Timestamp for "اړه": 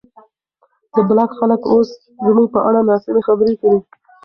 2.67-2.79